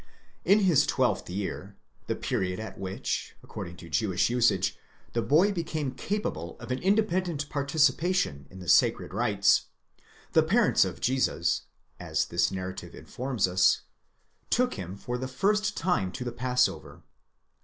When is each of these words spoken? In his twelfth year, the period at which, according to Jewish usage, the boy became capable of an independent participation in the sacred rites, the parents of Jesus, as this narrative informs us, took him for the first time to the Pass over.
In 0.43 0.61
his 0.61 0.87
twelfth 0.87 1.29
year, 1.29 1.75
the 2.07 2.15
period 2.15 2.59
at 2.59 2.79
which, 2.79 3.35
according 3.43 3.75
to 3.77 3.87
Jewish 3.87 4.31
usage, 4.31 4.75
the 5.13 5.21
boy 5.21 5.51
became 5.51 5.91
capable 5.93 6.57
of 6.59 6.71
an 6.71 6.79
independent 6.79 7.47
participation 7.49 8.47
in 8.49 8.57
the 8.57 8.67
sacred 8.67 9.13
rites, 9.13 9.67
the 10.31 10.41
parents 10.41 10.85
of 10.85 11.01
Jesus, 11.01 11.67
as 11.99 12.25
this 12.25 12.51
narrative 12.51 12.95
informs 12.95 13.47
us, 13.47 13.81
took 14.49 14.73
him 14.73 14.95
for 14.97 15.19
the 15.19 15.27
first 15.27 15.77
time 15.77 16.11
to 16.13 16.23
the 16.23 16.31
Pass 16.31 16.67
over. 16.67 17.03